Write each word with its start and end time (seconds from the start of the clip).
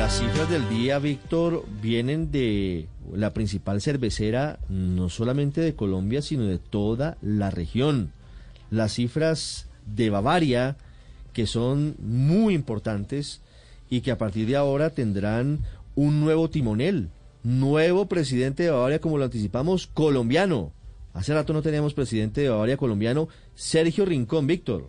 Las 0.00 0.18
cifras 0.18 0.48
del 0.48 0.66
día, 0.70 0.98
Víctor, 0.98 1.66
vienen 1.82 2.32
de 2.32 2.88
la 3.12 3.34
principal 3.34 3.82
cervecera, 3.82 4.58
no 4.70 5.10
solamente 5.10 5.60
de 5.60 5.74
Colombia, 5.74 6.22
sino 6.22 6.44
de 6.44 6.58
toda 6.58 7.18
la 7.20 7.50
región. 7.50 8.10
Las 8.70 8.94
cifras 8.94 9.68
de 9.84 10.08
Bavaria, 10.08 10.78
que 11.34 11.46
son 11.46 11.96
muy 11.98 12.54
importantes 12.54 13.42
y 13.90 14.00
que 14.00 14.10
a 14.10 14.16
partir 14.16 14.46
de 14.46 14.56
ahora 14.56 14.88
tendrán 14.88 15.58
un 15.94 16.20
nuevo 16.20 16.48
timonel, 16.48 17.10
nuevo 17.42 18.06
presidente 18.06 18.62
de 18.62 18.70
Bavaria, 18.70 19.02
como 19.02 19.18
lo 19.18 19.24
anticipamos, 19.24 19.86
colombiano. 19.86 20.72
Hace 21.12 21.34
rato 21.34 21.52
no 21.52 21.60
teníamos 21.60 21.92
presidente 21.92 22.40
de 22.40 22.48
Bavaria 22.48 22.78
colombiano, 22.78 23.28
Sergio 23.54 24.06
Rincón, 24.06 24.46
Víctor. 24.46 24.88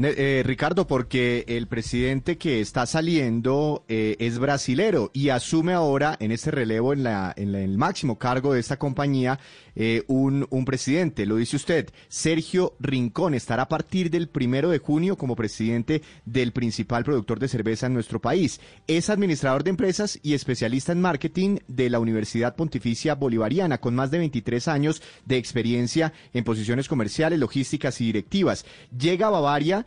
Eh, 0.00 0.42
Ricardo, 0.46 0.86
porque 0.86 1.44
el 1.48 1.66
presidente 1.66 2.38
que 2.38 2.60
está 2.60 2.86
saliendo 2.86 3.84
eh, 3.88 4.14
es 4.20 4.38
brasilero 4.38 5.10
y 5.12 5.30
asume 5.30 5.72
ahora 5.72 6.16
en 6.20 6.30
este 6.30 6.52
relevo 6.52 6.92
en, 6.92 7.02
la, 7.02 7.34
en, 7.36 7.50
la- 7.50 7.58
en 7.62 7.70
el 7.70 7.78
máximo 7.78 8.16
cargo 8.16 8.54
de 8.54 8.60
esta 8.60 8.78
compañía 8.78 9.40
eh, 9.74 10.04
un, 10.06 10.46
un 10.50 10.64
presidente. 10.64 11.26
Lo 11.26 11.34
dice 11.36 11.56
usted, 11.56 11.90
Sergio 12.08 12.74
Rincón 12.78 13.34
estará 13.34 13.64
a 13.64 13.68
partir 13.68 14.08
del 14.08 14.28
primero 14.28 14.70
de 14.70 14.78
junio 14.78 15.16
como 15.16 15.34
presidente 15.34 16.02
del 16.24 16.52
principal 16.52 17.02
productor 17.02 17.40
de 17.40 17.48
cerveza 17.48 17.86
en 17.86 17.94
nuestro 17.94 18.20
país. 18.20 18.60
Es 18.86 19.10
administrador 19.10 19.64
de 19.64 19.70
empresas 19.70 20.20
y 20.22 20.34
especialista 20.34 20.92
en 20.92 21.00
marketing 21.00 21.56
de 21.66 21.90
la 21.90 21.98
Universidad 21.98 22.54
Pontificia 22.54 23.16
Bolivariana, 23.16 23.78
con 23.78 23.96
más 23.96 24.12
de 24.12 24.18
23 24.18 24.68
años 24.68 25.02
de 25.24 25.38
experiencia 25.38 26.12
en 26.32 26.44
posiciones 26.44 26.86
comerciales, 26.86 27.38
logísticas 27.40 28.00
y 28.00 28.04
directivas. 28.06 28.64
Llega 28.96 29.26
a 29.26 29.30
Bavaria 29.30 29.86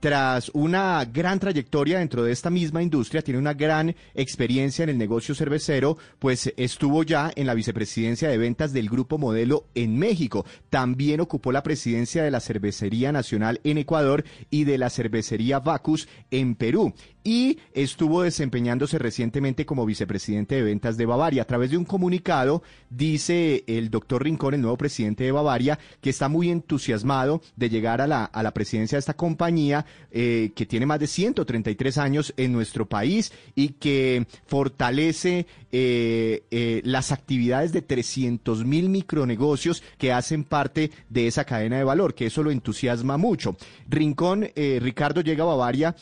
tras 0.00 0.50
una 0.54 1.04
gran 1.04 1.38
trayectoria 1.38 1.98
dentro 1.98 2.22
de 2.22 2.32
esta 2.32 2.50
misma 2.50 2.82
industria, 2.82 3.22
tiene 3.22 3.40
una 3.40 3.54
gran 3.54 3.94
experiencia 4.14 4.82
en 4.82 4.90
el 4.90 4.98
negocio 4.98 5.34
cervecero, 5.34 5.96
pues 6.18 6.52
estuvo 6.56 7.02
ya 7.02 7.32
en 7.34 7.46
la 7.46 7.54
vicepresidencia 7.54 8.28
de 8.28 8.38
ventas 8.38 8.72
del 8.72 8.88
Grupo 8.88 9.18
Modelo 9.18 9.66
en 9.74 9.98
México. 9.98 10.44
También 10.70 11.20
ocupó 11.20 11.52
la 11.52 11.62
presidencia 11.62 12.22
de 12.22 12.30
la 12.30 12.40
Cervecería 12.40 13.12
Nacional 13.12 13.60
en 13.64 13.78
Ecuador 13.78 14.24
y 14.50 14.64
de 14.64 14.78
la 14.78 14.90
Cervecería 14.90 15.60
Bacus 15.60 16.08
en 16.30 16.54
Perú. 16.54 16.94
Y 17.24 17.58
estuvo 17.72 18.22
desempeñándose 18.22 18.98
recientemente 18.98 19.66
como 19.66 19.84
vicepresidente 19.84 20.54
de 20.54 20.62
ventas 20.62 20.96
de 20.96 21.06
Bavaria. 21.06 21.42
A 21.42 21.46
través 21.46 21.72
de 21.72 21.76
un 21.76 21.84
comunicado, 21.84 22.62
dice 22.88 23.64
el 23.66 23.90
doctor 23.90 24.22
Rincón, 24.22 24.54
el 24.54 24.60
nuevo 24.60 24.76
presidente 24.76 25.24
de 25.24 25.32
Bavaria, 25.32 25.78
que 26.00 26.10
está 26.10 26.28
muy 26.28 26.50
entusiasmado 26.50 27.42
de 27.56 27.68
llegar 27.68 28.00
a 28.00 28.06
la, 28.06 28.24
a 28.26 28.42
la 28.44 28.54
presidencia 28.54 28.94
de 28.94 29.00
esta 29.00 29.14
compañía, 29.14 29.85
eh, 30.10 30.52
que 30.54 30.66
tiene 30.66 30.86
más 30.86 31.00
de 31.00 31.06
133 31.06 31.98
años 31.98 32.34
en 32.36 32.52
nuestro 32.52 32.86
país 32.86 33.32
y 33.54 33.70
que 33.70 34.26
fortalece 34.46 35.46
eh, 35.72 36.44
eh, 36.50 36.80
las 36.84 37.12
actividades 37.12 37.72
de 37.72 37.82
300 37.82 38.64
mil 38.64 38.88
micronegocios 38.88 39.82
que 39.98 40.12
hacen 40.12 40.44
parte 40.44 40.90
de 41.10 41.26
esa 41.26 41.44
cadena 41.44 41.76
de 41.76 41.84
valor, 41.84 42.14
que 42.14 42.26
eso 42.26 42.42
lo 42.42 42.50
entusiasma 42.50 43.16
mucho. 43.16 43.56
Rincón, 43.88 44.48
Ricardo 44.54 45.20
llega 45.20 45.42
a 45.42 45.46
Bavaria 45.46 45.94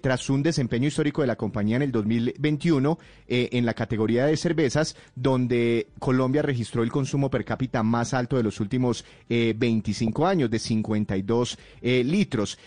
tras 0.00 0.30
un 0.30 0.42
desempeño 0.42 0.86
histórico 0.86 1.22
de 1.22 1.26
la 1.26 1.36
compañía 1.36 1.76
en 1.76 1.82
el 1.82 1.92
2021 1.92 2.98
eh, 3.26 3.48
en 3.52 3.64
la 3.64 3.72
categoría 3.72 4.26
de 4.26 4.36
cervezas, 4.36 4.96
donde 5.14 5.86
Colombia 5.98 6.42
registró 6.42 6.82
el 6.82 6.92
consumo 6.92 7.30
per 7.30 7.42
cápita 7.42 7.82
más 7.82 8.12
alto 8.12 8.36
de 8.36 8.42
los 8.42 8.60
últimos 8.60 9.02
eh, 9.30 9.54
25 9.56 10.26
años, 10.26 10.50
de 10.50 10.58
52 10.58 11.58
eh, 11.80 12.04
litros. 12.04 12.58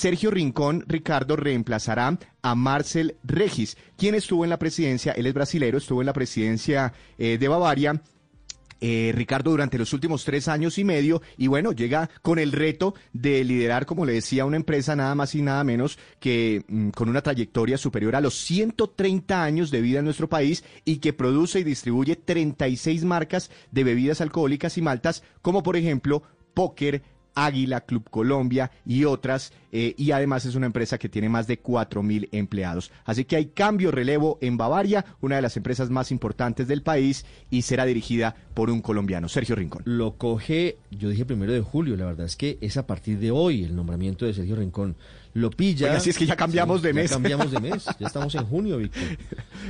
Sergio 0.00 0.30
Rincón, 0.30 0.82
Ricardo, 0.88 1.36
reemplazará 1.36 2.18
a 2.40 2.54
Marcel 2.54 3.16
Regis, 3.22 3.76
quien 3.98 4.14
estuvo 4.14 4.44
en 4.44 4.50
la 4.50 4.58
presidencia, 4.58 5.12
él 5.12 5.26
es 5.26 5.34
brasilero, 5.34 5.76
estuvo 5.76 6.00
en 6.00 6.06
la 6.06 6.14
presidencia 6.14 6.94
eh, 7.18 7.36
de 7.38 7.48
Bavaria 7.48 8.00
eh, 8.80 9.12
Ricardo 9.14 9.50
durante 9.50 9.76
los 9.76 9.92
últimos 9.92 10.24
tres 10.24 10.48
años 10.48 10.78
y 10.78 10.84
medio 10.84 11.20
y 11.36 11.48
bueno, 11.48 11.72
llega 11.72 12.08
con 12.22 12.38
el 12.38 12.52
reto 12.52 12.94
de 13.12 13.44
liderar, 13.44 13.84
como 13.84 14.06
le 14.06 14.14
decía, 14.14 14.46
una 14.46 14.56
empresa 14.56 14.96
nada 14.96 15.14
más 15.14 15.34
y 15.34 15.42
nada 15.42 15.62
menos 15.64 15.98
que 16.18 16.64
mm, 16.66 16.88
con 16.88 17.10
una 17.10 17.20
trayectoria 17.20 17.76
superior 17.76 18.16
a 18.16 18.22
los 18.22 18.36
130 18.36 19.44
años 19.44 19.70
de 19.70 19.82
vida 19.82 19.98
en 19.98 20.06
nuestro 20.06 20.30
país 20.30 20.64
y 20.86 20.96
que 20.96 21.12
produce 21.12 21.60
y 21.60 21.64
distribuye 21.64 22.16
36 22.16 23.04
marcas 23.04 23.50
de 23.70 23.84
bebidas 23.84 24.22
alcohólicas 24.22 24.78
y 24.78 24.80
maltas, 24.80 25.22
como 25.42 25.62
por 25.62 25.76
ejemplo 25.76 26.22
Póker, 26.54 27.02
Águila, 27.34 27.82
Club 27.82 28.08
Colombia 28.10 28.70
y 28.84 29.04
otras, 29.04 29.52
eh, 29.72 29.94
y 29.96 30.10
además 30.12 30.44
es 30.46 30.54
una 30.54 30.66
empresa 30.66 30.98
que 30.98 31.08
tiene 31.08 31.28
más 31.28 31.46
de 31.46 31.58
4 31.58 32.02
mil 32.02 32.28
empleados. 32.32 32.90
Así 33.04 33.24
que 33.24 33.36
hay 33.36 33.46
cambio, 33.46 33.90
relevo 33.90 34.38
en 34.40 34.56
Bavaria, 34.56 35.04
una 35.20 35.36
de 35.36 35.42
las 35.42 35.56
empresas 35.56 35.90
más 35.90 36.10
importantes 36.10 36.68
del 36.68 36.82
país, 36.82 37.24
y 37.50 37.62
será 37.62 37.84
dirigida 37.84 38.34
por 38.54 38.70
un 38.70 38.80
colombiano, 38.82 39.28
Sergio 39.28 39.54
Rincón. 39.56 39.82
Lo 39.86 40.16
coge, 40.16 40.78
yo 40.90 41.08
dije 41.08 41.24
primero 41.24 41.52
de 41.52 41.60
julio, 41.60 41.96
la 41.96 42.06
verdad 42.06 42.26
es 42.26 42.36
que 42.36 42.58
es 42.60 42.76
a 42.76 42.86
partir 42.86 43.18
de 43.18 43.30
hoy 43.30 43.64
el 43.64 43.74
nombramiento 43.76 44.26
de 44.26 44.34
Sergio 44.34 44.56
Rincón. 44.56 44.96
Lo 45.32 45.50
pilla. 45.50 45.86
Oiga, 45.88 46.00
sí, 46.00 46.10
es 46.10 46.18
que 46.18 46.26
ya 46.26 46.34
cambiamos 46.36 46.82
de 46.82 46.88
ya 46.90 46.94
mes. 46.94 47.10
cambiamos 47.10 47.50
de 47.52 47.60
mes, 47.60 47.84
ya 47.98 48.06
estamos 48.08 48.34
en 48.34 48.44
junio, 48.46 48.78
Víctor. 48.78 49.02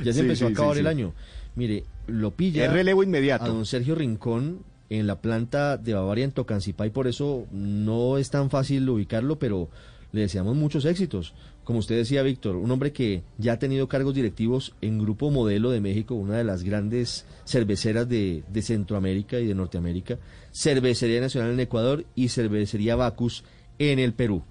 Ya 0.03 0.11
se 0.11 0.13
Sí, 0.13 0.19
empezó 0.21 0.47
sí, 0.47 0.51
a 0.51 0.55
acabar 0.55 0.77
el 0.77 0.87
año. 0.87 1.13
Mire, 1.55 1.83
lo 2.07 2.31
pilla. 2.31 2.65
Es 2.65 2.71
relevo 2.71 3.03
inmediato. 3.03 3.45
A 3.45 3.49
don 3.49 3.65
Sergio 3.65 3.93
Rincón 3.93 4.63
en 4.91 5.07
la 5.07 5.21
planta 5.21 5.77
de 5.77 5.93
Bavaria 5.93 6.25
en 6.25 6.33
Tocancipá 6.33 6.85
y 6.85 6.89
por 6.89 7.07
eso 7.07 7.47
no 7.51 8.17
es 8.17 8.29
tan 8.29 8.49
fácil 8.49 8.87
ubicarlo, 8.89 9.39
pero 9.39 9.69
le 10.11 10.21
deseamos 10.21 10.57
muchos 10.57 10.83
éxitos. 10.83 11.33
Como 11.63 11.79
usted 11.79 11.95
decía, 11.95 12.23
Víctor, 12.23 12.57
un 12.57 12.69
hombre 12.71 12.91
que 12.91 13.23
ya 13.37 13.53
ha 13.53 13.59
tenido 13.59 13.87
cargos 13.87 14.13
directivos 14.13 14.73
en 14.81 14.99
Grupo 14.99 15.31
Modelo 15.31 15.69
de 15.71 15.79
México, 15.79 16.15
una 16.15 16.37
de 16.37 16.43
las 16.43 16.63
grandes 16.63 17.25
cerveceras 17.45 18.09
de, 18.09 18.43
de 18.51 18.61
Centroamérica 18.61 19.39
y 19.39 19.47
de 19.47 19.55
Norteamérica, 19.55 20.17
Cervecería 20.51 21.21
Nacional 21.21 21.51
en 21.51 21.61
Ecuador 21.61 22.03
y 22.13 22.27
Cervecería 22.27 22.97
Bacus 22.97 23.45
en 23.79 23.99
el 23.99 24.13
Perú. 24.13 24.43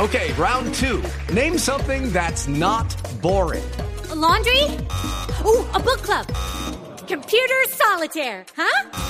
Okay, 0.00 0.32
round 0.38 0.74
two. 0.74 1.00
Name 1.32 1.56
something 1.56 2.10
that's 2.10 2.48
not 2.48 2.96
boring. 3.20 3.62
A 4.10 4.14
laundry? 4.14 4.64
Ooh, 5.44 5.64
a 5.72 5.78
book 5.78 6.02
club. 6.02 6.26
Computer 7.06 7.68
solitaire, 7.68 8.44
huh? 8.56 9.09